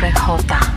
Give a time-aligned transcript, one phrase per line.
[0.00, 0.67] Gateway on.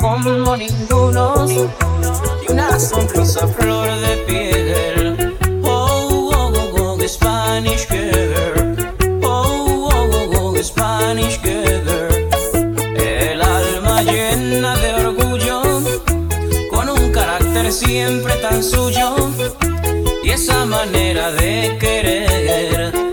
[0.00, 5.36] como ninguno y una sonrisa flor de piel.
[5.64, 8.76] Oh, oh, oh, oh, oh Spanish girl.
[9.22, 11.88] Oh, oh, oh, oh, oh, Spanish girl.
[12.96, 15.62] El alma llena de orgullo,
[16.70, 19.14] con un carácter siempre tan suyo
[20.24, 23.07] y esa manera de querer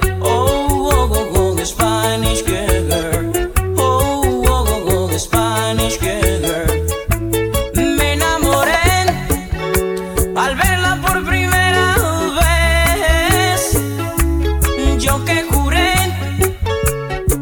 [15.06, 15.94] yo que juré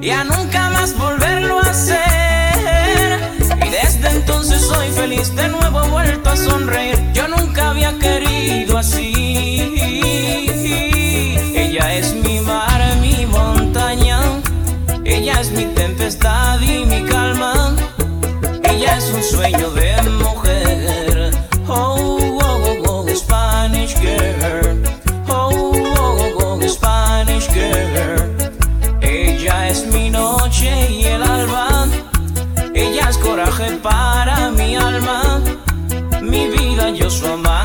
[0.01, 3.19] ya nunca más volverlo a hacer.
[3.65, 6.99] Y desde entonces soy feliz, de nuevo he vuelto a sonreír.
[7.13, 9.71] Yo nunca había querido así.
[11.55, 14.19] Ella es mi mar, mi montaña.
[15.05, 17.75] Ella es mi tempestad y mi calma.
[18.63, 19.92] Ella es un sueño de
[29.01, 31.87] Ella es mi noche y el alba.
[32.73, 35.41] Ella es coraje para mi alma.
[36.21, 37.62] Mi vida, yo su amante.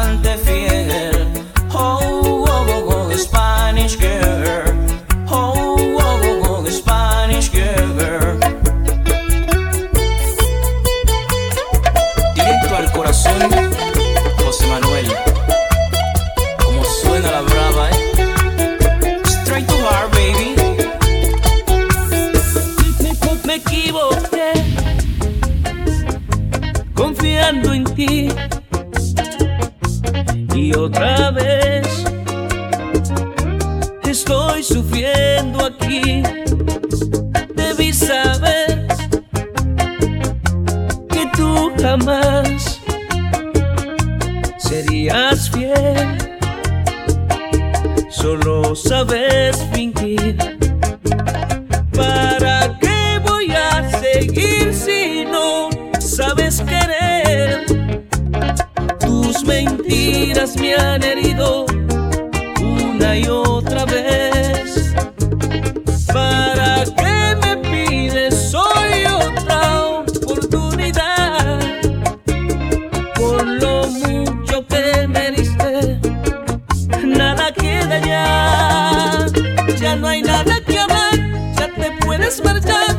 [80.44, 81.14] para que hablar,
[81.58, 82.96] ya te puedes marchar.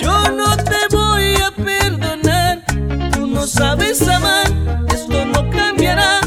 [0.00, 2.62] Yo no te voy a perdonar,
[3.12, 4.46] tú no sabes amar,
[4.88, 6.20] esto no cambiará.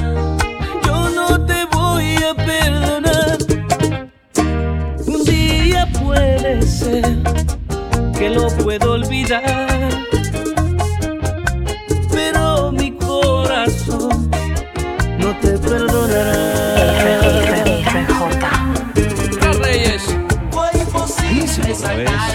[0.85, 3.37] Yo no te voy a perdonar.
[5.07, 7.17] Un día puede ser
[8.17, 9.66] que lo puedo olvidar.
[21.79, 22.26] I'm sorry.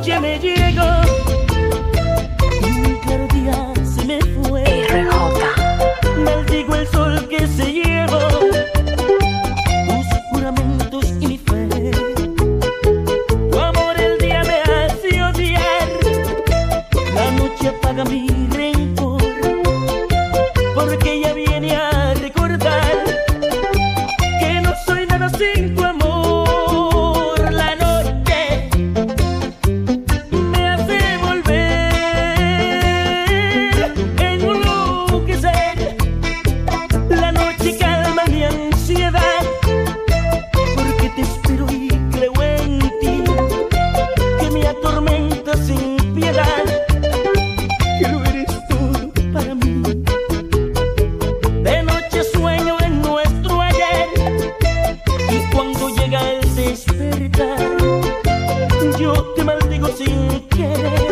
[0.00, 1.09] Noche me llegó
[59.34, 61.09] te maldigo sin querer.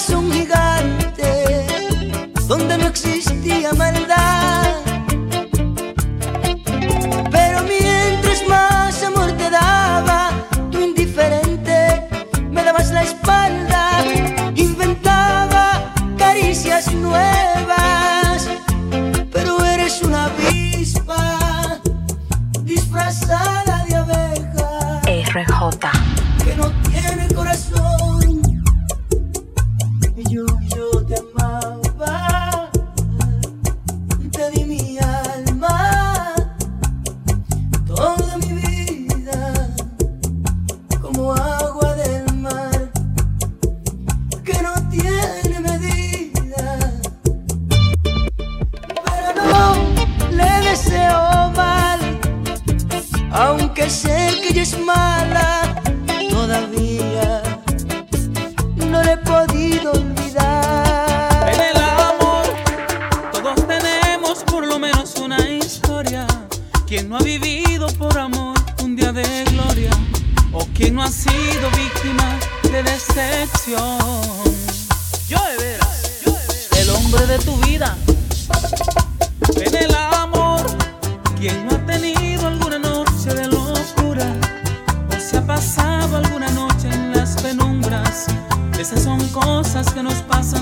[0.00, 1.66] corazón gigante
[2.48, 4.76] donde no existía maldad.
[7.30, 10.30] Pero mientras más amor te daba,
[10.70, 12.08] tú indiferente
[12.50, 14.02] me dabas la espalda,
[14.54, 18.48] inventaba caricias nuevas.
[19.30, 21.78] Pero eres una avispa
[22.62, 25.02] disfrazada de abeja.
[25.04, 25.90] RJ.
[26.42, 28.19] Que no tiene corazón.
[73.66, 76.20] Yo de de veras.
[76.76, 77.96] El hombre de tu vida.
[79.56, 80.62] En el amor,
[81.38, 84.26] quien no ha tenido alguna noche de locura
[85.16, 88.26] o se ha pasado alguna noche en las penumbras.
[88.78, 90.59] Esas son cosas que nos pasan.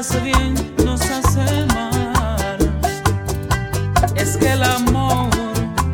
[0.00, 2.58] hace bien, nos hace mal.
[4.16, 5.28] Es que el amor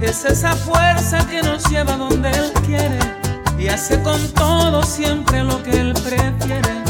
[0.01, 3.01] es esa fuerza que nos lleva donde Él quiere
[3.59, 6.85] y hace con todo siempre lo que Él prefiere.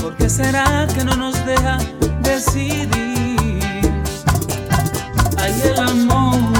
[0.00, 1.76] ¿Por qué será que no nos deja
[2.22, 2.88] decidir?
[5.36, 6.51] Hay el amor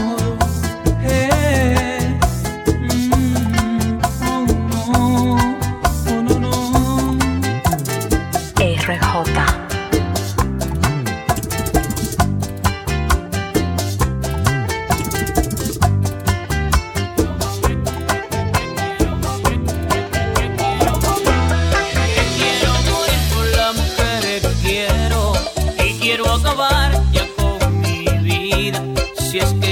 [29.33, 29.72] si es que